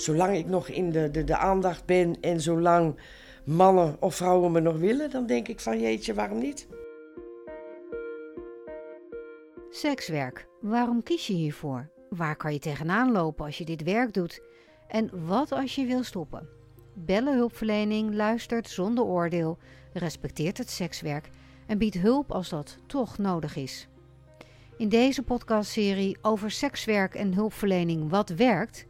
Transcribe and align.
zolang 0.00 0.36
ik 0.36 0.46
nog 0.46 0.68
in 0.68 0.90
de, 0.90 1.10
de, 1.10 1.24
de 1.24 1.36
aandacht 1.36 1.84
ben 1.84 2.20
en 2.20 2.40
zolang 2.40 3.00
mannen 3.44 3.96
of 4.00 4.14
vrouwen 4.14 4.52
me 4.52 4.60
nog 4.60 4.76
willen, 4.78 5.10
dan 5.10 5.26
denk 5.26 5.48
ik 5.48 5.60
van 5.60 5.80
jeetje, 5.80 6.14
waarom 6.14 6.38
niet? 6.38 6.68
Sekswerk. 9.70 10.46
Waarom 10.60 11.02
kies 11.02 11.26
je 11.26 11.32
hiervoor? 11.32 11.90
Waar 12.08 12.36
kan 12.36 12.52
je 12.52 12.58
tegenaan 12.58 13.12
lopen 13.12 13.44
als 13.44 13.58
je 13.58 13.64
dit 13.64 13.82
werk 13.82 14.12
doet? 14.14 14.42
En 14.88 15.26
wat 15.26 15.52
als 15.52 15.74
je 15.74 15.86
wil 15.86 16.02
stoppen? 16.02 16.48
Bellenhulpverlening 16.94 18.14
luistert 18.14 18.68
zonder 18.68 19.04
oordeel, 19.04 19.58
respecteert 19.92 20.58
het 20.58 20.70
sekswerk 20.70 21.30
en 21.66 21.78
biedt 21.78 21.98
hulp 21.98 22.32
als 22.32 22.48
dat 22.48 22.78
toch 22.86 23.18
nodig 23.18 23.56
is. 23.56 23.88
In 24.76 24.88
deze 24.88 25.22
podcastserie 25.22 26.18
over 26.22 26.50
sekswerk 26.50 27.14
en 27.14 27.34
hulpverlening 27.34 28.10
Wat 28.10 28.28
werkt, 28.28 28.86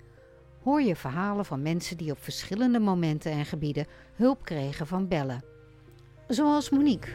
hoor 0.63 0.83
je 0.83 0.97
verhalen 0.97 1.45
van 1.45 1.63
mensen 1.63 1.97
die 1.97 2.11
op 2.11 2.23
verschillende 2.23 2.79
momenten 2.79 3.33
en 3.33 3.45
gebieden 3.45 3.87
hulp 4.15 4.45
kregen 4.45 4.87
van 4.87 5.09
bellen. 5.09 5.45
Zoals 6.29 6.71
Monique. 6.71 7.11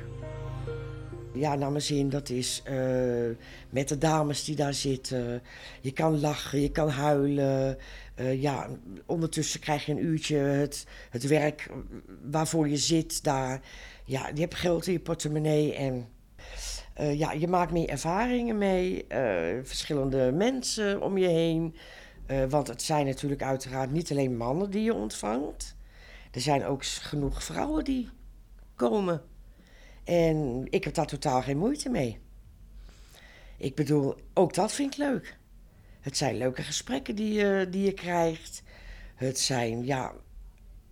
Ja, 1.34 1.56
naar 1.56 1.72
mijn 1.72 1.84
zin, 1.84 2.10
dat 2.10 2.30
is 2.30 2.64
uh, 2.70 3.36
met 3.70 3.88
de 3.88 3.98
dames 3.98 4.44
die 4.44 4.56
daar 4.56 4.74
zitten. 4.74 5.42
Je 5.82 5.92
kan 5.92 6.20
lachen, 6.20 6.62
je 6.62 6.72
kan 6.72 6.90
huilen. 6.90 7.78
Uh, 8.20 8.42
ja, 8.42 8.70
ondertussen 9.06 9.60
krijg 9.60 9.86
je 9.86 9.92
een 9.92 10.04
uurtje 10.04 10.36
het, 10.36 10.86
het 11.10 11.28
werk 11.28 11.70
waarvoor 12.32 12.68
je 12.68 12.78
zit 12.78 13.24
daar. 13.24 13.62
Ja, 14.06 14.30
je 14.34 14.42
hebt 14.42 14.56
geld 14.56 14.88
in 14.88 14.94
je 14.94 15.00
portemonnee 15.00 15.76
en 15.76 16.08
uh, 17.02 17.20
ja, 17.20 17.32
je 17.32 17.48
maakt 17.48 17.72
meer 17.72 17.90
ervaringen 17.90 18.58
mee. 18.58 19.06
verschillende 19.64 20.32
mensen 20.32 21.02
om 21.02 21.18
je 21.18 21.28
heen. 21.28 21.76
Want 22.50 22.68
het 22.68 22.82
zijn 22.82 23.06
natuurlijk 23.06 23.44
uiteraard 23.44 23.92
niet 23.92 24.12
alleen 24.12 24.38
mannen 24.38 24.72
die 24.72 24.84
je 24.84 24.94
ontvangt. 24.94 25.76
Er 26.32 26.42
zijn 26.42 26.66
ook 26.66 26.86
genoeg 26.86 27.44
vrouwen 27.44 27.84
die 27.84 28.10
komen. 28.76 29.22
En 30.04 30.68
ik 30.70 30.84
heb 30.84 30.94
daar 30.94 31.08
totaal 31.08 31.42
geen 31.42 31.58
moeite 31.58 31.90
mee. 31.90 32.20
Ik 33.58 33.76
bedoel, 33.76 34.16
ook 34.34 34.54
dat 34.54 34.72
vind 34.72 34.94
ik 34.94 35.00
leuk. 35.00 35.38
Het 36.00 36.18
zijn 36.18 36.38
leuke 36.38 36.62
gesprekken 36.62 37.16
die 37.16 37.34
je, 37.34 37.68
die 37.70 37.86
je 37.86 37.94
krijgt. 37.94 38.64
Het 39.16 39.40
zijn, 39.40 39.86
ja, 39.86 40.14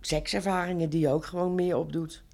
sekservaringen 0.00 0.90
die 0.90 1.00
je 1.00 1.08
ook 1.08 1.24
gewoon 1.24 1.54
meer 1.54 1.76
opdoet. 1.76 2.24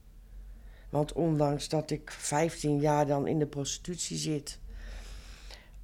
Want 0.91 1.13
ondanks 1.13 1.69
dat 1.69 1.91
ik 1.91 2.11
15 2.11 2.81
jaar 2.81 3.07
dan 3.07 3.27
in 3.27 3.39
de 3.39 3.47
prostitutie 3.47 4.17
zit, 4.17 4.59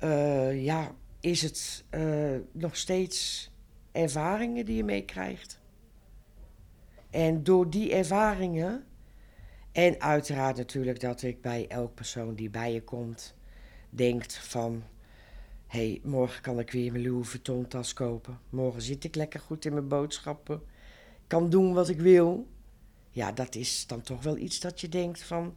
uh, 0.01 0.65
ja, 0.65 0.95
is 1.25 1.43
het 1.43 1.85
uh, 1.91 2.37
nog 2.53 2.77
steeds 2.77 3.51
ervaringen 3.93 4.65
die 4.65 4.77
je 4.77 4.85
meekrijgt. 4.85 5.61
En 7.11 7.45
door 7.45 7.71
die 7.71 7.93
ervaringen 7.93 8.85
en 9.73 10.01
uiteraard 10.01 10.57
natuurlijk 10.57 11.01
dat 11.01 11.23
ik 11.23 11.41
bij 11.41 11.69
elk 11.69 11.95
persoon 11.95 12.35
die 12.35 12.51
bij 12.51 12.73
je 12.73 12.83
komt, 12.83 13.35
denkt 13.91 14.35
van... 14.35 14.83
Hé, 15.67 15.91
hey, 15.91 16.01
morgen 16.03 16.43
kan 16.43 16.59
ik 16.59 16.71
weer 16.71 16.93
mijn 16.93 17.05
Louis 17.05 17.29
Vuitton 17.29 17.67
tas 17.67 17.93
kopen. 17.93 18.39
Morgen 18.51 18.83
zit 18.83 19.05
ik 19.05 19.15
lekker 19.15 19.41
goed 19.41 19.65
in 19.65 19.73
mijn 19.73 19.89
boodschappen. 19.89 20.63
Kan 21.27 21.51
doen 21.51 21.75
wat 21.75 21.89
ik 21.89 22.01
wil. 22.01 22.47
Ja, 23.11 23.33
dat 23.33 23.55
is 23.55 23.87
dan 23.87 24.01
toch 24.01 24.23
wel 24.23 24.37
iets 24.37 24.61
dat 24.61 24.81
je 24.81 24.89
denkt 24.89 25.23
van... 25.23 25.57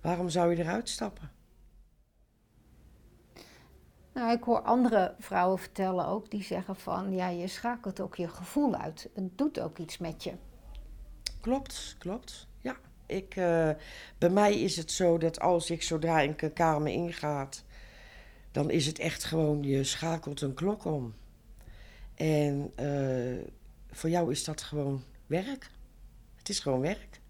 Waarom 0.00 0.28
zou 0.28 0.50
je 0.50 0.62
eruit 0.62 0.88
stappen? 0.88 1.30
Nou, 4.14 4.32
ik 4.32 4.42
hoor 4.42 4.60
andere 4.60 5.14
vrouwen 5.18 5.58
vertellen 5.58 6.06
ook, 6.06 6.30
die 6.30 6.42
zeggen 6.42 6.76
van... 6.76 7.14
Ja, 7.14 7.28
je 7.28 7.46
schakelt 7.46 8.00
ook 8.00 8.16
je 8.16 8.28
gevoel 8.28 8.74
uit. 8.74 9.08
Het 9.14 9.38
doet 9.38 9.60
ook 9.60 9.78
iets 9.78 9.98
met 9.98 10.24
je. 10.24 10.32
Klopt, 11.40 11.96
klopt. 11.98 12.46
Ja. 12.60 12.76
Ik, 13.06 13.36
uh, 13.36 13.70
bij 14.18 14.30
mij 14.30 14.60
is 14.60 14.76
het 14.76 14.90
zo 14.90 15.18
dat 15.18 15.40
als 15.40 15.70
ik 15.70 15.82
zodra 15.82 16.20
ik 16.20 16.42
een 16.42 16.52
kamer 16.52 16.92
ingaat, 16.92 17.64
dan 18.50 18.70
is 18.70 18.86
het 18.86 18.98
echt 18.98 19.24
gewoon, 19.24 19.62
je 19.62 19.84
schakelt 19.84 20.40
een 20.40 20.54
klok 20.54 20.84
om. 20.84 21.14
En 22.14 22.72
uh, 22.80 23.44
voor 23.90 24.10
jou 24.10 24.30
is 24.30 24.44
dat 24.44 24.62
gewoon 24.62 25.02
werk. 25.26 25.70
Het 26.36 26.48
is 26.48 26.60
gewoon 26.60 26.80
werk. 26.80 27.20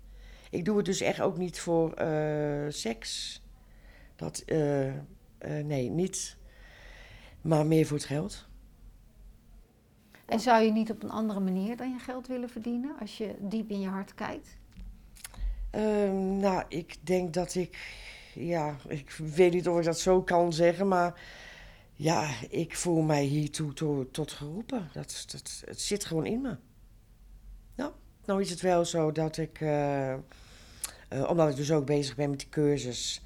Ik 0.50 0.64
doe 0.64 0.76
het 0.76 0.86
dus 0.86 1.00
echt 1.00 1.20
ook 1.20 1.36
niet 1.36 1.60
voor 1.60 2.02
uh, 2.02 2.66
seks. 2.68 3.42
Dat, 4.16 4.44
nee, 5.64 5.90
niet. 5.90 6.36
Maar 7.42 7.66
meer 7.66 7.86
voor 7.86 7.96
het 7.96 8.06
geld. 8.06 8.46
En 10.26 10.40
zou 10.40 10.62
je 10.62 10.72
niet 10.72 10.90
op 10.90 11.02
een 11.02 11.10
andere 11.10 11.40
manier 11.40 11.76
dan 11.76 11.90
je 11.90 11.98
geld 11.98 12.26
willen 12.26 12.48
verdienen 12.48 12.98
als 13.00 13.18
je 13.18 13.34
diep 13.40 13.70
in 13.70 13.80
je 13.80 13.88
hart 13.88 14.14
kijkt? 14.14 14.56
Um, 15.70 16.36
nou, 16.36 16.64
ik 16.68 16.96
denk 17.00 17.34
dat 17.34 17.54
ik, 17.54 17.78
ja, 18.34 18.76
ik 18.88 19.10
weet 19.10 19.52
niet 19.52 19.68
of 19.68 19.78
ik 19.78 19.84
dat 19.84 19.98
zo 19.98 20.22
kan 20.22 20.52
zeggen, 20.52 20.88
maar 20.88 21.20
ja, 21.92 22.30
ik 22.48 22.76
voel 22.76 23.02
mij 23.02 23.24
hiertoe 23.24 23.72
to, 23.72 24.10
tot 24.10 24.32
geroepen. 24.32 24.88
Dat, 24.92 25.24
dat, 25.26 25.62
het 25.64 25.80
zit 25.80 26.04
gewoon 26.04 26.26
in 26.26 26.40
me. 26.40 26.56
Nou, 27.74 27.92
nou 28.24 28.40
is 28.40 28.50
het 28.50 28.60
wel 28.60 28.84
zo 28.84 29.12
dat 29.12 29.36
ik, 29.36 29.60
uh, 29.60 30.12
uh, 30.12 30.18
omdat 31.28 31.50
ik 31.50 31.56
dus 31.56 31.72
ook 31.72 31.86
bezig 31.86 32.16
ben 32.16 32.30
met 32.30 32.38
die 32.38 32.48
cursus 32.48 33.22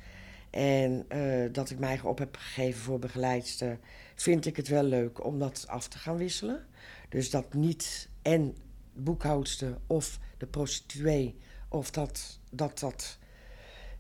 en 0.57 1.07
uh, 1.13 1.53
dat 1.53 1.71
ik 1.71 1.79
mij 1.79 2.01
op 2.01 2.19
heb 2.19 2.37
gegeven 2.37 2.81
voor 2.81 2.99
begeleidster, 2.99 3.79
vind 4.15 4.47
ik 4.47 4.57
het 4.57 4.69
wel 4.69 4.83
leuk 4.83 5.25
om 5.25 5.39
dat 5.39 5.65
af 5.69 5.89
te 5.89 5.99
gaan 5.99 6.17
wisselen. 6.17 6.67
Dus 7.09 7.31
dat 7.31 7.55
niet 7.55 8.09
en 8.23 8.57
boekhoudster 8.93 9.79
of 9.87 10.19
de 10.39 10.47
prostituee 10.47 11.37
of 11.69 11.91
dat, 11.91 12.41
dat 12.51 12.79
dat 12.79 13.19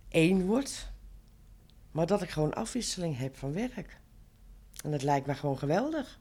één 0.08 0.46
wordt. 0.46 0.92
Maar 1.90 2.06
dat 2.06 2.22
ik 2.22 2.30
gewoon 2.30 2.54
afwisseling 2.54 3.18
heb 3.18 3.36
van 3.36 3.52
werk. 3.52 4.00
En 4.84 4.90
dat 4.90 5.02
lijkt 5.02 5.26
me 5.26 5.34
gewoon 5.34 5.58
geweldig. 5.58 6.20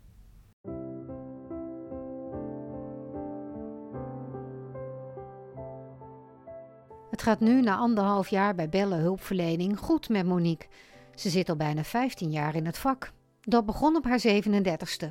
Het 7.15 7.23
gaat 7.23 7.39
nu 7.39 7.61
na 7.61 7.75
anderhalf 7.75 8.27
jaar 8.27 8.55
bij 8.55 8.69
Bellen 8.69 8.99
Hulpverlening 8.99 9.79
goed 9.79 10.09
met 10.09 10.25
Monique. 10.25 10.67
Ze 11.13 11.29
zit 11.29 11.49
al 11.49 11.55
bijna 11.55 11.83
15 11.83 12.31
jaar 12.31 12.55
in 12.55 12.65
het 12.65 12.77
vak. 12.77 13.11
Dat 13.41 13.65
begon 13.65 13.95
op 13.95 14.03
haar 14.03 14.19
37ste. 14.19 15.07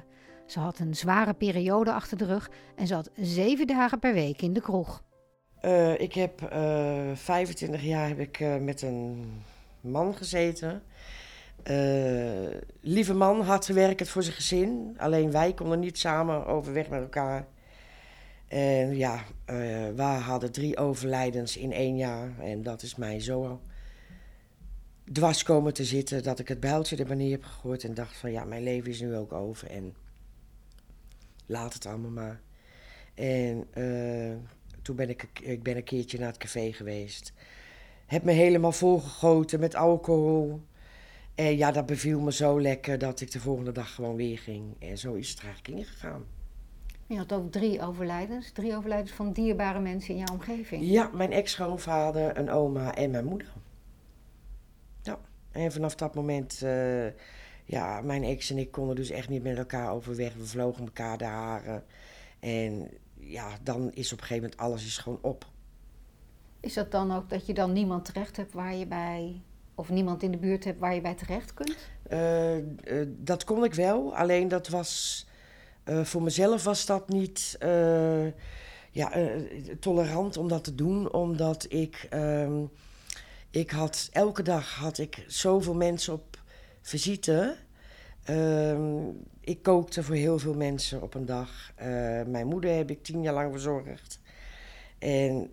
Ze 0.46 0.58
had 0.60 0.78
een 0.78 0.94
zware 0.94 1.34
periode 1.34 1.92
achter 1.92 2.18
de 2.18 2.24
rug 2.24 2.50
en 2.76 2.86
zat 2.86 3.10
zeven 3.16 3.66
dagen 3.66 3.98
per 3.98 4.12
week 4.12 4.42
in 4.42 4.52
de 4.52 4.60
kroeg. 4.60 5.02
Uh, 5.62 6.00
ik 6.00 6.12
heb 6.14 6.42
uh, 6.52 7.10
eh, 7.10 7.16
25 7.16 7.82
jaar 7.82 8.08
heb 8.08 8.18
ik, 8.18 8.40
uh, 8.40 8.56
met 8.56 8.82
een 8.82 9.24
man 9.80 10.14
gezeten. 10.14 10.82
lieve 12.80 13.14
man, 13.14 13.40
hard 13.40 13.66
werkend 13.66 14.08
voor 14.08 14.22
zijn 14.22 14.34
gezin. 14.34 14.94
Alleen 14.98 15.30
wij 15.30 15.54
konden 15.54 15.80
niet 15.80 15.98
samen 15.98 16.46
overweg 16.46 16.88
met 16.88 17.00
elkaar. 17.00 17.46
En 18.46 18.96
ja, 18.96 19.24
we 19.94 20.02
hadden 20.02 20.52
drie 20.52 20.76
overlijdens 20.76 21.56
in 21.56 21.72
één 21.72 21.96
jaar. 21.96 22.38
En 22.40 22.62
dat 22.62 22.82
is 22.82 22.94
mij 22.94 23.20
zo 23.20 23.60
dwars 25.12 25.42
komen 25.42 25.74
te 25.74 25.84
zitten 25.84 26.22
dat 26.22 26.38
ik 26.38 26.48
het 26.48 26.60
bijltje 26.60 26.96
er 26.96 27.16
neer 27.16 27.30
heb 27.30 27.44
gegooid. 27.44 27.84
En 27.84 27.94
dacht 27.94 28.16
van 28.16 28.32
ja, 28.32 28.44
mijn 28.44 28.62
leven 28.62 28.90
is 28.90 29.00
nu 29.00 29.16
ook 29.16 29.32
over. 29.32 29.70
En 29.70 29.94
laat 31.46 31.74
het 31.74 31.86
allemaal 31.86 32.10
maar. 32.10 32.40
En 33.14 33.66
toen 34.82 34.96
ben 34.96 35.08
ik, 35.08 35.28
ik 35.42 35.62
ben 35.62 35.76
een 35.76 35.84
keertje 35.84 36.18
naar 36.18 36.28
het 36.28 36.36
café 36.36 36.72
geweest. 36.72 37.32
Heb 38.06 38.22
me 38.22 38.32
helemaal 38.32 38.72
volgegoten 38.72 39.60
met 39.60 39.74
alcohol. 39.74 40.60
En 41.34 41.56
ja, 41.56 41.72
dat 41.72 41.86
beviel 41.86 42.20
me 42.20 42.32
zo 42.32 42.60
lekker 42.60 42.98
dat 42.98 43.20
ik 43.20 43.30
de 43.30 43.40
volgende 43.40 43.72
dag 43.72 43.94
gewoon 43.94 44.16
weer 44.16 44.38
ging. 44.38 44.76
En 44.78 44.98
zo 44.98 45.14
is 45.14 45.30
het 45.30 45.40
eigenlijk 45.42 45.78
ingegaan. 45.78 46.24
Je 47.14 47.20
had 47.20 47.32
ook 47.32 47.52
drie 47.52 47.80
overlijdens. 47.80 48.52
Drie 48.52 48.76
overlijdens 48.76 49.12
van 49.12 49.32
dierbare 49.32 49.80
mensen 49.80 50.14
in 50.14 50.20
jouw 50.20 50.34
omgeving. 50.34 50.84
Ja, 50.84 51.10
mijn 51.12 51.32
ex-schoonvader, 51.32 52.38
een 52.38 52.50
oma 52.50 52.94
en 52.94 53.10
mijn 53.10 53.24
moeder. 53.24 53.52
Ja, 55.02 55.18
en 55.50 55.72
vanaf 55.72 55.94
dat 55.94 56.14
moment... 56.14 56.60
Uh, 56.64 57.06
ja, 57.64 58.00
mijn 58.00 58.24
ex 58.24 58.50
en 58.50 58.58
ik 58.58 58.70
konden 58.70 58.96
dus 58.96 59.10
echt 59.10 59.28
niet 59.28 59.42
met 59.42 59.58
elkaar 59.58 59.92
overweg. 59.92 60.34
We 60.34 60.46
vlogen 60.46 60.84
elkaar 60.84 61.18
de 61.18 61.24
haren. 61.24 61.84
En 62.40 62.90
ja, 63.14 63.48
dan 63.62 63.92
is 63.92 64.12
op 64.12 64.18
een 64.18 64.24
gegeven 64.24 64.42
moment 64.42 64.60
alles 64.60 64.86
is 64.86 64.98
gewoon 64.98 65.18
op. 65.22 65.46
Is 66.60 66.74
dat 66.74 66.90
dan 66.90 67.12
ook 67.12 67.30
dat 67.30 67.46
je 67.46 67.54
dan 67.54 67.72
niemand 67.72 68.04
terecht 68.04 68.36
hebt 68.36 68.52
waar 68.52 68.74
je 68.74 68.86
bij, 68.86 69.42
of 69.74 69.90
niemand 69.90 70.22
in 70.22 70.30
de 70.30 70.38
buurt 70.38 70.64
hebt 70.64 70.80
waar 70.80 70.94
je 70.94 71.00
bij 71.00 71.14
terecht 71.14 71.54
kunt? 71.54 71.90
Uh, 72.12 72.56
uh, 72.56 72.62
dat 73.08 73.44
kon 73.44 73.64
ik 73.64 73.74
wel, 73.74 74.16
alleen 74.16 74.48
dat 74.48 74.68
was, 74.68 75.26
uh, 75.84 76.04
voor 76.04 76.22
mezelf 76.22 76.64
was 76.64 76.86
dat 76.86 77.08
niet 77.08 77.56
ja, 78.90 79.12
tolerant 79.80 80.36
om 80.36 80.48
dat 80.48 80.64
te 80.64 80.74
doen, 80.74 81.12
omdat 81.12 81.66
ik, 81.68 82.06
ehm, 82.10 82.64
ik 83.50 83.70
had, 83.70 84.08
elke 84.12 84.42
dag 84.42 84.74
had 84.74 84.98
ik 84.98 85.24
zoveel 85.26 85.74
mensen 85.74 86.12
op 86.12 86.38
visite. 86.82 87.56
Ehm, 88.24 89.08
ik 89.40 89.62
kookte 89.62 90.02
voor 90.02 90.14
heel 90.14 90.38
veel 90.38 90.54
mensen 90.54 91.02
op 91.02 91.14
een 91.14 91.26
dag. 91.26 91.72
Eh, 91.74 91.86
mijn 92.26 92.46
moeder 92.46 92.76
heb 92.76 92.90
ik 92.90 93.02
tien 93.02 93.22
jaar 93.22 93.34
lang 93.34 93.52
verzorgd. 93.52 94.20
En 94.98 95.50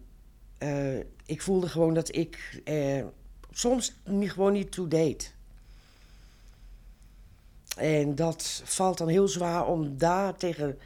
eh, 0.57 0.97
ik 1.25 1.41
voelde 1.41 1.67
gewoon 1.67 1.93
dat 1.93 2.15
ik 2.15 2.61
eh, 2.63 3.05
soms 3.51 3.95
gewoon 4.05 4.53
niet 4.53 4.71
toe 4.71 4.87
deed. 4.87 5.35
En 7.77 8.15
dat 8.15 8.61
valt 8.65 8.97
dan 8.97 9.07
heel 9.07 9.27
zwaar 9.27 9.67
om 9.67 9.97
daar 9.97 10.35
tegen 10.35 10.79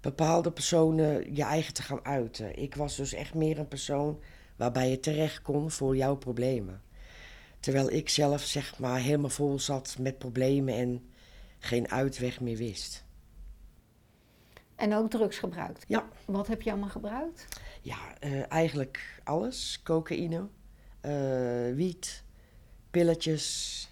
bepaalde 0.00 0.50
personen 0.50 1.34
je 1.34 1.42
eigen 1.42 1.74
te 1.74 1.82
gaan 1.82 2.04
uiten. 2.04 2.58
Ik 2.58 2.74
was 2.74 2.96
dus 2.96 3.12
echt 3.12 3.34
meer 3.34 3.58
een 3.58 3.68
persoon 3.68 4.20
waarbij 4.56 4.90
je 4.90 5.00
terecht 5.00 5.42
kon 5.42 5.70
voor 5.70 5.96
jouw 5.96 6.16
problemen. 6.16 6.82
Terwijl 7.60 7.90
ik 7.90 8.08
zelf 8.08 8.42
zeg 8.42 8.78
maar 8.78 9.00
helemaal 9.00 9.30
vol 9.30 9.58
zat 9.58 9.96
met 9.98 10.18
problemen 10.18 10.74
en 10.74 11.10
geen 11.58 11.90
uitweg 11.90 12.40
meer 12.40 12.56
wist. 12.56 13.04
En 14.76 14.94
ook 14.94 15.10
drugs 15.10 15.38
gebruikt? 15.38 15.84
Ja. 15.88 16.08
Wat 16.24 16.46
heb 16.46 16.62
je 16.62 16.70
allemaal 16.70 16.88
gebruikt? 16.88 17.46
Ja, 17.82 17.98
uh, 18.24 18.52
eigenlijk 18.52 19.20
alles. 19.24 19.80
Cocaïne, 19.82 20.48
uh, 21.02 21.74
wiet, 21.74 22.24
pilletjes. 22.90 23.88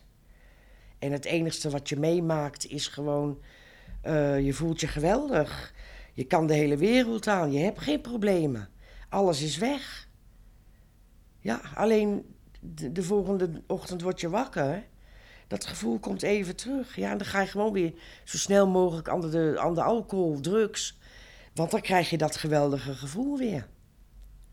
En 0.98 1.12
het 1.12 1.24
enigste 1.24 1.70
wat 1.70 1.88
je 1.88 1.96
meemaakt 1.96 2.66
is 2.66 2.86
gewoon... 2.86 3.42
Uh, 4.04 4.40
je 4.40 4.52
voelt 4.52 4.80
je 4.80 4.86
geweldig. 4.86 5.74
Je 6.12 6.24
kan 6.24 6.46
de 6.46 6.54
hele 6.54 6.76
wereld 6.76 7.26
aan. 7.26 7.52
Je 7.52 7.58
hebt 7.58 7.80
geen 7.80 8.00
problemen. 8.00 8.68
Alles 9.08 9.42
is 9.42 9.56
weg. 9.56 10.08
Ja, 11.38 11.60
alleen 11.74 12.34
de, 12.60 12.92
de 12.92 13.02
volgende 13.02 13.62
ochtend 13.66 14.02
word 14.02 14.20
je 14.20 14.28
wakker 14.28 14.84
dat 15.48 15.66
gevoel 15.66 15.98
komt 15.98 16.22
even 16.22 16.56
terug. 16.56 16.96
Ja, 16.96 17.10
en 17.10 17.18
dan 17.18 17.26
ga 17.26 17.40
je 17.40 17.46
gewoon 17.46 17.72
weer 17.72 17.92
zo 18.24 18.36
snel 18.36 18.66
mogelijk 18.66 19.08
aan 19.08 19.20
de, 19.20 19.56
aan 19.58 19.74
de 19.74 19.82
alcohol, 19.82 20.40
drugs. 20.40 20.98
Want 21.54 21.70
dan 21.70 21.80
krijg 21.80 22.10
je 22.10 22.18
dat 22.18 22.36
geweldige 22.36 22.94
gevoel 22.94 23.38
weer. 23.38 23.68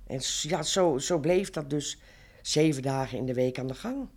En 0.07 0.19
ja, 0.41 0.63
zo, 0.63 0.97
zo 0.97 1.19
bleef 1.19 1.49
dat 1.49 1.69
dus 1.69 1.99
zeven 2.41 2.81
dagen 2.81 3.17
in 3.17 3.25
de 3.25 3.33
week 3.33 3.59
aan 3.59 3.67
de 3.67 3.73
gang. 3.73 4.07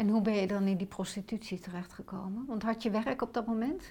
En 0.00 0.08
hoe 0.08 0.22
ben 0.22 0.34
je 0.34 0.46
dan 0.46 0.66
in 0.66 0.76
die 0.76 0.86
prostitutie 0.86 1.58
terechtgekomen? 1.58 2.44
Want 2.46 2.62
had 2.62 2.82
je 2.82 2.90
werk 2.90 3.22
op 3.22 3.34
dat 3.34 3.46
moment? 3.46 3.82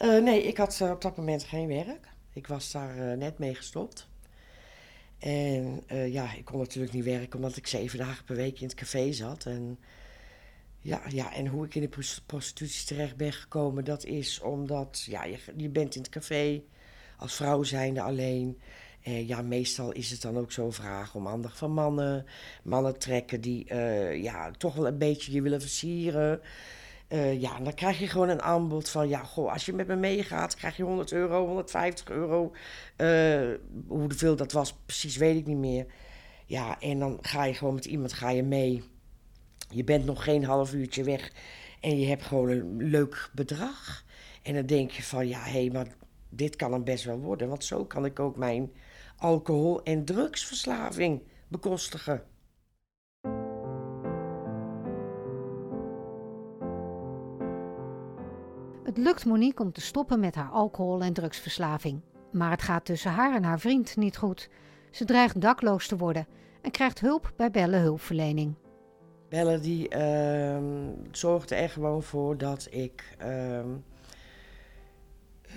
Uh, 0.00 0.22
nee, 0.22 0.42
ik 0.42 0.56
had 0.56 0.80
uh, 0.82 0.90
op 0.90 1.02
dat 1.02 1.16
moment 1.16 1.44
geen 1.44 1.68
werk. 1.68 2.08
Ik 2.32 2.46
was 2.46 2.70
daar 2.70 2.96
uh, 2.96 3.16
net 3.16 3.38
mee 3.38 3.54
gestopt. 3.54 4.08
En 5.18 5.82
ja, 5.88 6.34
ik 6.34 6.44
kon 6.44 6.58
natuurlijk 6.58 6.92
niet 6.92 7.04
werken 7.04 7.36
omdat 7.36 7.56
ik 7.56 7.66
zeven 7.66 7.98
dagen 7.98 8.24
per 8.24 8.36
week 8.36 8.60
in 8.60 8.66
het 8.66 8.76
café 8.76 9.12
zat. 9.12 9.46
En 9.46 9.78
ja, 10.80 11.00
ja, 11.08 11.34
en 11.34 11.46
hoe 11.46 11.64
ik 11.64 11.74
in 11.74 11.80
de 11.90 12.16
prostitutie 12.26 12.86
terecht 12.86 13.16
ben 13.16 13.32
gekomen, 13.32 13.84
dat 13.84 14.04
is 14.04 14.40
omdat 14.40 15.04
ja, 15.06 15.24
je, 15.24 15.38
je 15.56 15.68
bent 15.68 15.94
in 15.94 16.00
het 16.00 16.10
café 16.10 16.62
als 17.16 17.34
vrouw 17.34 17.62
zijnde 17.62 18.02
alleen. 18.02 18.60
Eh, 19.06 19.28
ja, 19.28 19.42
meestal 19.42 19.92
is 19.92 20.10
het 20.10 20.22
dan 20.22 20.38
ook 20.38 20.52
zo'n 20.52 20.72
vraag 20.72 21.14
om 21.14 21.28
aandacht 21.28 21.58
van 21.58 21.72
mannen. 21.72 22.26
Mannen 22.62 22.98
trekken 22.98 23.40
die 23.40 23.66
uh, 23.72 24.22
ja, 24.22 24.50
toch 24.50 24.74
wel 24.74 24.86
een 24.86 24.98
beetje 24.98 25.32
je 25.32 25.42
willen 25.42 25.60
versieren. 25.60 26.40
Uh, 27.08 27.40
ja, 27.40 27.58
dan 27.60 27.74
krijg 27.74 27.98
je 27.98 28.08
gewoon 28.08 28.28
een 28.28 28.42
aanbod 28.42 28.88
van... 28.88 29.08
ja, 29.08 29.22
goh, 29.22 29.52
als 29.52 29.66
je 29.66 29.72
met 29.72 29.86
me 29.86 29.96
meegaat, 29.96 30.54
krijg 30.54 30.76
je 30.76 30.82
100 30.82 31.12
euro, 31.12 31.46
150 31.46 32.08
euro. 32.08 32.52
hoeveel 33.86 34.36
dat 34.36 34.52
was, 34.52 34.74
precies 34.86 35.16
weet 35.16 35.36
ik 35.36 35.46
niet 35.46 35.56
meer. 35.56 35.86
Ja, 36.46 36.80
en 36.80 36.98
dan 36.98 37.18
ga 37.20 37.44
je 37.44 37.54
gewoon 37.54 37.74
met 37.74 37.84
iemand 37.84 38.12
ga 38.12 38.30
je 38.30 38.42
mee... 38.42 38.82
Je 39.68 39.84
bent 39.84 40.04
nog 40.04 40.24
geen 40.24 40.44
half 40.44 40.72
uurtje 40.72 41.04
weg 41.04 41.32
en 41.80 42.00
je 42.00 42.06
hebt 42.06 42.22
gewoon 42.22 42.48
een 42.48 42.76
leuk 42.76 43.30
bedrag. 43.32 44.04
En 44.42 44.54
dan 44.54 44.66
denk 44.66 44.90
je 44.90 45.02
van, 45.02 45.28
ja, 45.28 45.42
hé, 45.42 45.50
hey, 45.50 45.70
maar 45.72 45.86
dit 46.28 46.56
kan 46.56 46.72
hem 46.72 46.84
best 46.84 47.04
wel 47.04 47.18
worden. 47.18 47.48
Want 47.48 47.64
zo 47.64 47.84
kan 47.84 48.04
ik 48.04 48.20
ook 48.20 48.36
mijn 48.36 48.70
alcohol- 49.16 49.82
en 49.82 50.04
drugsverslaving 50.04 51.22
bekostigen. 51.48 52.22
Het 58.84 58.96
lukt 58.96 59.24
Monique 59.24 59.62
om 59.62 59.72
te 59.72 59.80
stoppen 59.80 60.20
met 60.20 60.34
haar 60.34 60.50
alcohol- 60.50 61.02
en 61.02 61.12
drugsverslaving. 61.12 62.00
Maar 62.32 62.50
het 62.50 62.62
gaat 62.62 62.84
tussen 62.84 63.10
haar 63.10 63.34
en 63.34 63.42
haar 63.42 63.60
vriend 63.60 63.96
niet 63.96 64.16
goed. 64.16 64.48
Ze 64.90 65.04
dreigt 65.04 65.40
dakloos 65.40 65.86
te 65.86 65.96
worden 65.96 66.26
en 66.62 66.70
krijgt 66.70 67.00
hulp 67.00 67.32
bij 67.36 67.50
Bellen 67.50 67.80
Hulpverlening. 67.80 68.54
Bellen 69.28 69.62
die 69.62 69.96
uh, 69.96 70.58
zorgde 71.10 71.54
er 71.54 71.68
gewoon 71.68 72.02
voor 72.02 72.38
dat 72.38 72.66
ik 72.70 73.16
uh, 73.22 73.64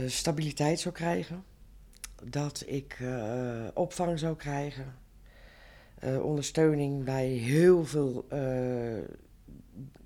stabiliteit 0.05 0.79
zou 0.79 0.93
krijgen. 0.93 1.43
Dat 2.23 2.63
ik 2.65 2.99
uh, 3.01 3.67
opvang 3.73 4.19
zou 4.19 4.35
krijgen. 4.35 4.95
Uh, 6.03 6.23
ondersteuning 6.25 7.03
bij 7.03 7.27
heel 7.27 7.85
veel 7.85 8.25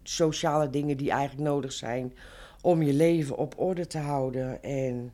sociale 0.04 0.69
dingen 0.69 0.98
die 0.98 1.12
eigenlijk 1.12 1.50
nodig 1.50 1.71
zijn 1.71 2.13
om 2.62 2.81
je 2.81 2.94
leven 2.94 3.38
op 3.38 3.60
orde 3.60 3.88
te 3.88 3.98
houden 3.98 4.63
en 4.63 5.13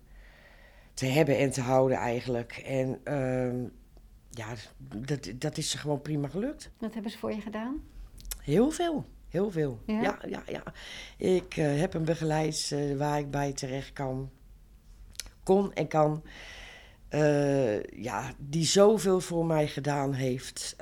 te 0.94 1.06
hebben 1.06 1.38
en 1.38 1.51
te 1.51 1.62
houden 1.62 1.98
eigenlijk. 1.98 2.51
En 2.66 3.00
ehm, 3.04 3.63
ja, 4.30 4.54
dat, 5.06 5.31
dat 5.36 5.57
is 5.57 5.74
gewoon 5.74 6.02
prima 6.02 6.28
gelukt. 6.28 6.72
Wat 6.78 6.94
hebben 6.94 7.12
ze 7.12 7.18
voor 7.18 7.34
je 7.34 7.42
gedaan? 7.42 7.84
Heel 8.42 8.72
veel. 8.72 9.06
Heel 9.30 9.52
veel. 9.52 9.80
Ja, 9.86 10.02
ja, 10.02 10.19
ja. 10.28 10.44
ja. 10.48 10.63
Ik 11.18 11.54
heb 11.54 11.94
een 11.94 12.06
begeleid 12.06 12.75
waar 12.98 13.19
ik 13.19 13.31
bij 13.31 13.54
terecht 13.54 13.94
kan. 13.94 14.30
Kon 15.44 15.74
en 15.74 15.88
kan. 15.88 16.24
Uh, 17.09 17.83
ja, 17.83 18.33
die 18.38 18.65
zoveel 18.65 19.19
voor 19.19 19.45
mij 19.45 19.67
gedaan 19.67 20.13
heeft. 20.13 20.75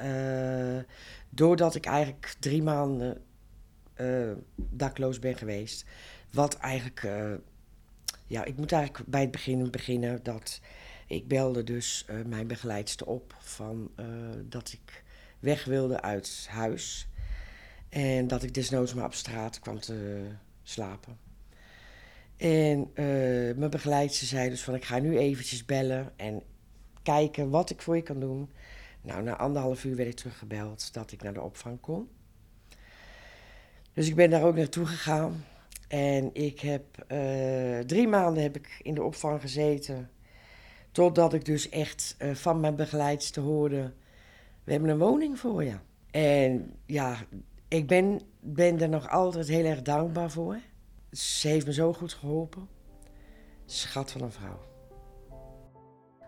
doordat 1.29 1.75
ik 1.75 1.85
eigenlijk 1.85 2.35
drie 2.39 2.63
maanden 2.63 3.21
dakloos 4.55 5.19
ben 5.19 5.35
geweest. 5.35 5.85
Wat 6.31 6.57
eigenlijk. 6.57 7.07
ja, 8.25 8.43
ik 8.43 8.57
moet 8.57 8.71
eigenlijk 8.71 9.09
bij 9.09 9.21
het 9.21 9.31
begin 9.31 9.71
beginnen 9.71 10.23
dat. 10.23 10.61
Ik 11.07 11.27
belde 11.27 11.63
dus 11.63 12.05
mijn 12.25 12.47
begeleidster 12.47 13.07
op 13.07 13.35
van 13.39 13.91
dat 14.49 14.71
ik 14.71 15.03
weg 15.39 15.65
wilde 15.65 16.01
uit 16.01 16.47
huis. 16.49 17.07
En 17.89 18.27
dat 18.27 18.43
ik 18.43 18.53
desnoods 18.53 18.93
maar 18.93 19.05
op 19.05 19.13
straat 19.13 19.59
kwam 19.59 19.79
te 19.79 20.25
slapen. 20.63 21.26
En 22.37 22.79
uh, 22.79 23.55
mijn 23.55 23.69
begeleidster 23.69 24.27
zei 24.27 24.49
dus 24.49 24.63
van 24.63 24.75
ik 24.75 24.85
ga 24.85 24.99
nu 24.99 25.17
eventjes 25.17 25.65
bellen 25.65 26.13
en 26.15 26.43
kijken 27.03 27.49
wat 27.49 27.69
ik 27.69 27.81
voor 27.81 27.95
je 27.95 28.01
kan 28.01 28.19
doen. 28.19 28.49
Nou, 29.01 29.23
na 29.23 29.37
anderhalf 29.37 29.83
uur 29.83 29.95
werd 29.95 30.09
ik 30.09 30.15
teruggebeld 30.15 30.93
dat 30.93 31.11
ik 31.11 31.23
naar 31.23 31.33
de 31.33 31.41
opvang 31.41 31.79
kon. 31.79 32.09
Dus 33.93 34.07
ik 34.07 34.15
ben 34.15 34.29
daar 34.29 34.43
ook 34.43 34.55
naartoe 34.55 34.85
gegaan. 34.85 35.45
En 35.87 36.29
ik 36.33 36.59
heb 36.59 36.83
uh, 37.11 37.79
drie 37.79 38.07
maanden 38.07 38.43
heb 38.43 38.55
ik 38.55 38.79
in 38.81 38.93
de 38.93 39.03
opvang 39.03 39.41
gezeten. 39.41 40.09
Totdat 40.91 41.33
ik 41.33 41.45
dus 41.45 41.69
echt 41.69 42.15
uh, 42.19 42.35
van 42.35 42.59
mijn 42.59 42.75
begeleidster 42.75 43.41
hoorde... 43.41 43.93
we 44.63 44.71
hebben 44.71 44.89
een 44.89 44.97
woning 44.97 45.39
voor 45.39 45.63
je. 45.63 45.75
En 46.11 46.73
ja, 46.85 47.17
ik 47.67 47.87
ben, 47.87 48.21
ben 48.39 48.81
er 48.81 48.89
nog 48.89 49.09
altijd 49.09 49.47
heel 49.47 49.65
erg 49.65 49.81
dankbaar 49.81 50.31
voor. 50.31 50.57
Ze 51.11 51.47
heeft 51.47 51.65
me 51.65 51.73
zo 51.73 51.93
goed 51.93 52.13
geholpen. 52.13 52.67
Schat 53.65 54.11
van 54.11 54.21
een 54.21 54.31
vrouw. 54.31 54.59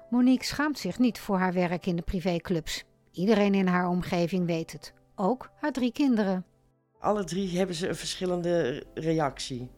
Monique 0.09 0.45
schaamt 0.45 0.79
zich 0.79 0.99
niet 0.99 1.19
voor 1.19 1.37
haar 1.37 1.53
werk 1.53 1.85
in 1.85 1.95
de 1.95 2.01
privéclubs. 2.01 2.85
Iedereen 3.11 3.53
in 3.53 3.67
haar 3.67 3.89
omgeving 3.89 4.45
weet 4.45 4.71
het. 4.71 4.93
Ook 5.15 5.51
haar 5.55 5.71
drie 5.71 5.91
kinderen. 5.91 6.45
Alle 6.99 7.23
drie 7.23 7.57
hebben 7.57 7.75
ze 7.75 7.87
een 7.87 7.95
verschillende 7.95 8.83
reactie. 8.93 9.69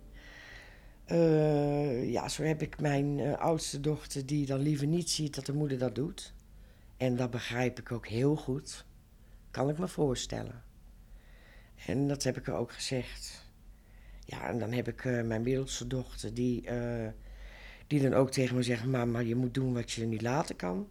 Uh, 1.08 2.12
ja, 2.12 2.27
zo 2.29 2.43
heb 2.43 2.62
ik 2.62 2.79
mijn 2.79 3.17
uh, 3.17 3.34
oudste 3.34 3.79
dochter 3.79 4.25
die 4.25 4.46
dan 4.46 4.60
liever 4.60 4.88
niet 4.88 5.10
ziet 5.10 5.36
dat 5.36 5.46
de 5.46 5.53
moeder 5.53 5.77
dat 5.77 5.96
doet. 5.96 6.34
En 6.98 7.15
dat 7.15 7.31
begrijp 7.31 7.79
ik 7.79 7.91
ook 7.91 8.08
heel 8.08 8.36
goed. 8.36 8.86
Kan 9.51 9.70
ik 9.70 9.77
me 9.77 9.88
voorstellen. 9.88 10.63
En 11.86 12.08
dat 12.08 12.24
heb 12.24 12.38
ik 12.38 12.48
er 12.48 12.53
ook 12.53 12.72
gezegd. 12.72 13.50
Ja, 14.31 14.47
en 14.47 14.59
dan 14.59 14.71
heb 14.71 14.88
ik 14.88 15.03
uh, 15.03 15.23
mijn 15.23 15.41
middelste 15.41 15.88
dochter, 15.88 16.33
die, 16.33 16.71
uh, 16.71 17.07
die 17.88 18.01
dan 18.01 18.13
ook 18.13 18.31
tegen 18.31 18.55
me 18.55 18.63
zegt: 18.63 18.85
Mama, 18.85 19.19
je 19.19 19.35
moet 19.35 19.53
doen 19.53 19.73
wat 19.73 19.91
je 19.91 20.05
niet 20.05 20.21
laten 20.21 20.55
kan. 20.55 20.88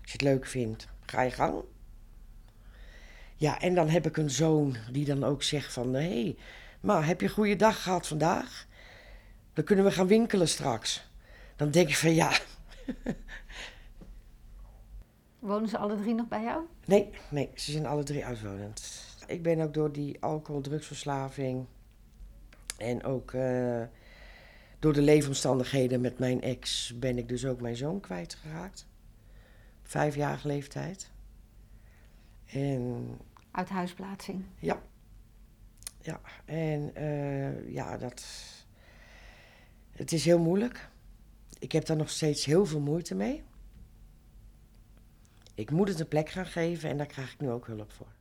Als 0.00 0.10
je 0.10 0.12
het 0.12 0.22
leuk 0.22 0.46
vindt, 0.46 0.88
ga 1.00 1.22
je 1.22 1.30
gang. 1.30 1.62
Ja, 3.36 3.60
en 3.60 3.74
dan 3.74 3.88
heb 3.88 4.06
ik 4.06 4.16
een 4.16 4.30
zoon 4.30 4.76
die 4.90 5.04
dan 5.04 5.24
ook 5.24 5.42
zegt: 5.42 5.72
van, 5.72 5.94
Hé, 5.94 6.00
hey, 6.00 6.36
ma, 6.80 7.02
heb 7.02 7.20
je 7.20 7.26
een 7.26 7.32
goede 7.32 7.56
dag 7.56 7.82
gehad 7.82 8.06
vandaag? 8.06 8.66
Dan 9.52 9.64
kunnen 9.64 9.84
we 9.84 9.90
gaan 9.90 10.06
winkelen 10.06 10.48
straks. 10.48 11.10
Dan 11.56 11.70
denk 11.70 11.88
ik 11.88 11.96
van 11.96 12.14
ja. 12.14 12.38
Wonen 15.38 15.68
ze 15.68 15.78
alle 15.78 15.96
drie 15.96 16.14
nog 16.14 16.28
bij 16.28 16.42
jou? 16.42 16.64
Nee, 16.84 17.10
nee, 17.30 17.50
ze 17.54 17.70
zijn 17.70 17.86
alle 17.86 18.02
drie 18.02 18.24
uitwonend. 18.24 19.06
Ik 19.26 19.42
ben 19.42 19.60
ook 19.60 19.74
door 19.74 19.92
die 19.92 20.16
alcohol-drugsverslaving 20.20 21.66
En 22.82 23.04
ook 23.04 23.32
uh, 23.32 23.82
door 24.78 24.92
de 24.92 25.02
leefomstandigheden 25.02 26.00
met 26.00 26.18
mijn 26.18 26.40
ex 26.40 26.94
ben 26.98 27.18
ik 27.18 27.28
dus 27.28 27.46
ook 27.46 27.60
mijn 27.60 27.76
zoon 27.76 28.00
kwijtgeraakt. 28.00 28.86
Vijfjarige 29.82 30.46
leeftijd. 30.46 31.10
En, 32.46 33.08
Uit 33.50 33.68
huisplaatsing? 33.68 34.44
Ja. 34.58 34.82
Ja, 36.00 36.20
en 36.44 36.92
uh, 37.02 37.72
ja, 37.72 37.96
dat... 37.96 38.24
Het 39.90 40.12
is 40.12 40.24
heel 40.24 40.38
moeilijk. 40.38 40.88
Ik 41.58 41.72
heb 41.72 41.86
daar 41.86 41.96
nog 41.96 42.10
steeds 42.10 42.44
heel 42.44 42.66
veel 42.66 42.80
moeite 42.80 43.14
mee. 43.14 43.42
Ik 45.54 45.70
moet 45.70 45.88
het 45.88 46.00
een 46.00 46.08
plek 46.08 46.28
gaan 46.28 46.46
geven 46.46 46.90
en 46.90 46.96
daar 46.96 47.06
krijg 47.06 47.32
ik 47.32 47.40
nu 47.40 47.50
ook 47.50 47.66
hulp 47.66 47.92
voor. 47.92 48.12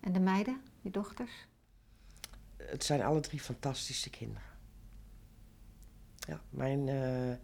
En 0.00 0.12
de 0.12 0.20
meiden, 0.20 0.60
je 0.80 0.90
dochters? 0.90 1.46
Het 2.66 2.84
zijn 2.84 3.02
alle 3.02 3.20
drie 3.20 3.40
fantastische 3.40 4.10
kinderen. 4.10 4.54
Ja, 6.18 6.40
mijn 6.50 6.86
uh, 6.86 7.34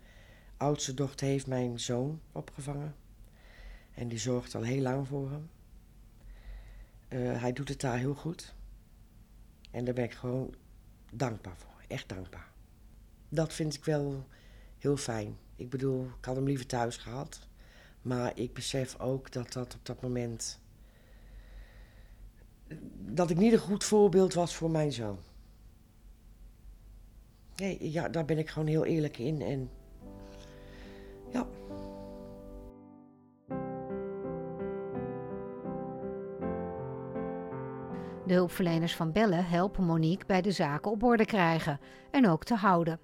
oudste 0.56 0.94
dochter 0.94 1.26
heeft 1.26 1.46
mijn 1.46 1.80
zoon 1.80 2.20
opgevangen. 2.32 2.96
En 3.94 4.08
die 4.08 4.18
zorgt 4.18 4.54
al 4.54 4.62
heel 4.62 4.82
lang 4.82 5.08
voor 5.08 5.30
hem. 5.30 5.50
Uh, 7.08 7.40
hij 7.40 7.52
doet 7.52 7.68
het 7.68 7.80
daar 7.80 7.98
heel 7.98 8.14
goed. 8.14 8.54
En 9.70 9.84
daar 9.84 9.94
ben 9.94 10.04
ik 10.04 10.12
gewoon 10.12 10.54
dankbaar 11.12 11.56
voor. 11.56 11.82
Echt 11.88 12.08
dankbaar. 12.08 12.50
Dat 13.28 13.52
vind 13.52 13.74
ik 13.74 13.84
wel 13.84 14.26
heel 14.78 14.96
fijn. 14.96 15.36
Ik 15.56 15.70
bedoel, 15.70 16.04
ik 16.18 16.24
had 16.24 16.36
hem 16.36 16.44
liever 16.44 16.66
thuis 16.66 16.96
gehad. 16.96 17.48
Maar 18.02 18.38
ik 18.38 18.54
besef 18.54 18.98
ook 18.98 19.32
dat 19.32 19.52
dat 19.52 19.74
op 19.74 19.86
dat 19.86 20.02
moment. 20.02 20.60
Dat 22.98 23.30
ik 23.30 23.36
niet 23.36 23.52
een 23.52 23.58
goed 23.58 23.84
voorbeeld 23.84 24.34
was 24.34 24.54
voor 24.54 24.70
mijn 24.70 24.92
zoon. 24.92 25.18
Nee, 27.56 27.90
ja, 27.90 28.08
daar 28.08 28.24
ben 28.24 28.38
ik 28.38 28.48
gewoon 28.48 28.68
heel 28.68 28.84
eerlijk 28.84 29.18
in. 29.18 29.42
En 29.42 29.70
ja. 31.30 31.46
De 38.26 38.34
hulpverleners 38.34 38.94
van 38.96 39.12
Bellen 39.12 39.46
helpen 39.46 39.84
Monique 39.84 40.26
bij 40.26 40.42
de 40.42 40.50
zaken 40.50 40.90
op 40.90 41.02
orde 41.02 41.24
krijgen 41.24 41.80
en 42.10 42.28
ook 42.28 42.44
te 42.44 42.54
houden. 42.54 43.00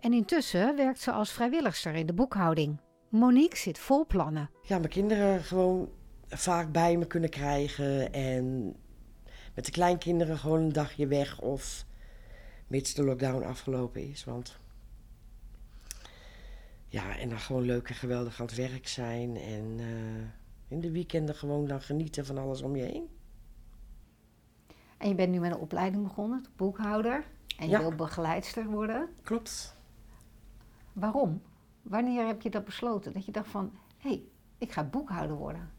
En 0.00 0.12
intussen 0.12 0.76
werkt 0.76 1.00
ze 1.00 1.12
als 1.12 1.32
vrijwilligster 1.32 1.94
in 1.94 2.06
de 2.06 2.14
boekhouding. 2.14 2.80
Monique 3.08 3.56
zit 3.56 3.78
vol 3.78 4.06
plannen. 4.06 4.50
Ja, 4.62 4.78
mijn 4.78 4.90
kinderen 4.90 5.42
gewoon 5.42 5.88
vaak 6.28 6.72
bij 6.72 6.96
me 6.96 7.06
kunnen 7.06 7.30
krijgen. 7.30 8.12
En 8.12 8.76
met 9.54 9.64
de 9.64 9.70
kleinkinderen 9.70 10.38
gewoon 10.38 10.60
een 10.60 10.72
dagje 10.72 11.06
weg. 11.06 11.40
Of 11.40 11.84
mits 12.66 12.94
de 12.94 13.04
lockdown 13.04 13.44
afgelopen 13.44 14.10
is. 14.10 14.24
Want 14.24 14.56
ja, 16.88 17.16
en 17.18 17.28
dan 17.28 17.38
gewoon 17.38 17.62
leuk 17.62 17.88
en 17.88 17.94
geweldig 17.94 18.40
aan 18.40 18.46
het 18.46 18.56
werk 18.56 18.88
zijn. 18.88 19.36
En 19.36 19.78
uh, 19.78 20.24
in 20.68 20.80
de 20.80 20.90
weekenden 20.90 21.34
gewoon 21.34 21.66
dan 21.66 21.80
genieten 21.80 22.26
van 22.26 22.38
alles 22.38 22.62
om 22.62 22.76
je 22.76 22.82
heen. 22.82 23.08
En 24.96 25.08
je 25.08 25.14
bent 25.14 25.32
nu 25.32 25.38
met 25.40 25.50
een 25.50 25.58
opleiding 25.58 26.02
begonnen, 26.02 26.44
boekhouder. 26.56 27.24
En 27.58 27.64
je 27.64 27.70
ja. 27.70 27.78
wil 27.78 27.94
begeleidster 27.94 28.66
worden. 28.66 29.08
Klopt. 29.22 29.76
Waarom? 30.92 31.42
Wanneer 31.82 32.26
heb 32.26 32.42
je 32.42 32.50
dat 32.50 32.64
besloten? 32.64 33.12
Dat 33.12 33.24
je 33.24 33.32
dacht 33.32 33.48
van, 33.50 33.72
hé, 33.98 34.08
hey, 34.08 34.22
ik 34.58 34.72
ga 34.72 34.84
boekhouder 34.84 35.36
worden. 35.36 35.70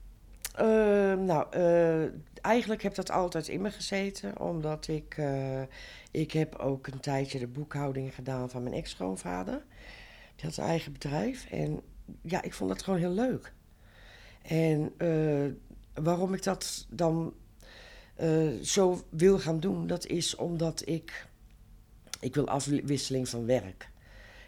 Uh, 0.61 1.13
nou, 1.13 1.57
uh, 1.57 2.09
eigenlijk 2.41 2.83
heb 2.83 2.95
dat 2.95 3.11
altijd 3.11 3.47
in 3.47 3.61
me 3.61 3.71
gezeten, 3.71 4.39
omdat 4.39 4.87
ik, 4.87 5.17
uh, 5.17 5.61
ik 6.11 6.31
heb 6.31 6.55
ook 6.55 6.87
een 6.87 6.99
tijdje 6.99 7.39
de 7.39 7.47
boekhouding 7.47 8.15
gedaan 8.15 8.49
van 8.49 8.63
mijn 8.63 8.75
ex-schoonvader. 8.75 9.63
Die 10.35 10.45
had 10.45 10.53
zijn 10.53 10.67
eigen 10.67 10.91
bedrijf 10.91 11.45
en 11.51 11.81
ja, 12.21 12.41
ik 12.41 12.53
vond 12.53 12.69
dat 12.69 12.83
gewoon 12.83 12.99
heel 12.99 13.11
leuk. 13.11 13.53
En 14.41 14.93
waarom 15.93 16.33
ik 16.33 16.43
dat 16.43 16.85
dan 16.89 17.33
zo 18.61 19.03
wil 19.09 19.39
gaan 19.39 19.59
doen, 19.59 19.87
dat 19.87 20.05
is 20.05 20.35
omdat 20.35 20.87
ik, 20.87 21.27
ik 22.19 22.35
wil 22.35 22.47
afwisseling 22.47 23.29
van 23.29 23.45
werk. 23.45 23.89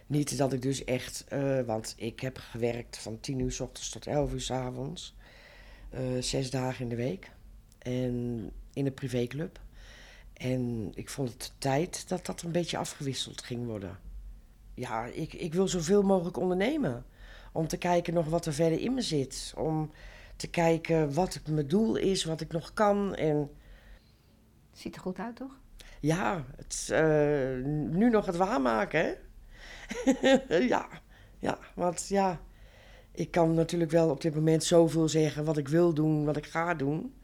Niet 0.06 0.38
dat 0.38 0.52
ik 0.52 0.62
dus 0.62 0.84
echt, 0.84 1.24
want 1.66 1.94
ik 1.96 2.20
heb 2.20 2.38
gewerkt 2.38 2.98
van 2.98 3.20
10 3.20 3.38
uur 3.38 3.52
s 3.52 3.60
ochtends 3.60 3.90
tot 3.90 4.06
11 4.06 4.32
uur 4.32 4.40
s 4.40 4.50
avonds. 4.50 5.16
Uh, 5.94 6.22
zes 6.22 6.50
dagen 6.50 6.82
in 6.82 6.88
de 6.88 6.96
week. 6.96 7.30
En 7.78 8.50
in 8.72 8.86
een 8.86 8.94
privéclub. 8.94 9.60
En 10.32 10.92
ik 10.94 11.08
vond 11.08 11.32
het 11.32 11.52
tijd 11.58 12.08
dat 12.08 12.26
dat 12.26 12.42
een 12.42 12.52
beetje 12.52 12.76
afgewisseld 12.76 13.42
ging 13.42 13.66
worden. 13.66 13.98
Ja, 14.74 15.04
ik, 15.04 15.32
ik 15.32 15.54
wil 15.54 15.68
zoveel 15.68 16.02
mogelijk 16.02 16.36
ondernemen. 16.36 17.04
Om 17.52 17.68
te 17.68 17.76
kijken 17.76 18.14
nog 18.14 18.26
wat 18.26 18.46
er 18.46 18.52
verder 18.52 18.80
in 18.80 18.94
me 18.94 19.02
zit. 19.02 19.52
Om 19.56 19.90
te 20.36 20.48
kijken 20.48 21.14
wat 21.14 21.40
mijn 21.48 21.68
doel 21.68 21.96
is, 21.96 22.24
wat 22.24 22.40
ik 22.40 22.52
nog 22.52 22.72
kan. 22.72 23.14
En... 23.14 23.50
Ziet 24.72 24.94
er 24.94 25.00
goed 25.00 25.18
uit, 25.18 25.36
toch? 25.36 25.58
Ja, 26.00 26.44
het, 26.56 26.88
uh, 26.92 27.64
nu 27.96 28.10
nog 28.10 28.26
het 28.26 28.36
waarmaken, 28.36 29.00
hè? 29.00 29.14
ja, 30.74 30.88
ja, 31.38 31.58
want 31.74 32.08
ja, 32.08 32.40
ik 33.12 33.30
kan 33.30 33.54
natuurlijk 33.54 33.90
wel 33.90 34.10
op 34.10 34.20
dit 34.20 34.34
moment 34.34 34.64
zoveel 34.64 35.08
zeggen 35.08 35.44
wat 35.44 35.56
ik 35.56 35.68
wil 35.68 35.94
doen, 35.94 36.24
wat 36.24 36.36
ik 36.36 36.46
ga 36.46 36.74
doen. 36.74 37.14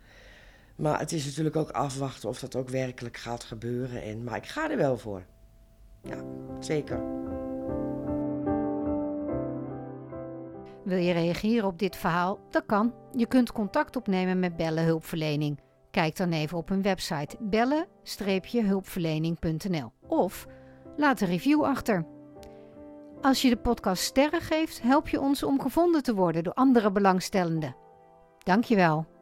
Maar 0.76 0.98
het 0.98 1.12
is 1.12 1.24
natuurlijk 1.24 1.56
ook 1.56 1.70
afwachten 1.70 2.28
of 2.28 2.38
dat 2.38 2.56
ook 2.56 2.68
werkelijk 2.68 3.16
gaat 3.16 3.44
gebeuren. 3.44 4.02
En, 4.02 4.24
maar 4.24 4.36
ik 4.36 4.46
ga 4.46 4.70
er 4.70 4.76
wel 4.76 4.98
voor. 4.98 5.22
Ja, 6.02 6.24
zeker. 6.60 7.02
Wil 10.84 10.98
je 10.98 11.12
reageren 11.12 11.66
op 11.66 11.78
dit 11.78 11.96
verhaal? 11.96 12.38
Dat 12.50 12.66
kan. 12.66 12.94
Je 13.12 13.26
kunt 13.26 13.52
contact 13.52 13.96
opnemen 13.96 14.38
met 14.38 14.56
Bellen 14.56 14.84
Hulpverlening. 14.84 15.60
Kijk 15.90 16.16
dan 16.16 16.32
even 16.32 16.58
op 16.58 16.68
hun 16.68 16.82
website 16.82 17.36
bellen-hulpverlening.nl 17.40 19.92
of 20.06 20.46
laat 20.96 21.20
een 21.20 21.26
review 21.26 21.64
achter. 21.64 22.13
Als 23.24 23.42
je 23.42 23.48
de 23.48 23.56
podcast 23.56 24.02
sterren 24.02 24.40
geeft, 24.40 24.82
help 24.82 25.08
je 25.08 25.20
ons 25.20 25.42
om 25.42 25.60
gevonden 25.60 26.02
te 26.02 26.14
worden 26.14 26.44
door 26.44 26.52
andere 26.52 26.92
belangstellenden. 26.92 27.76
Dankjewel. 28.38 29.13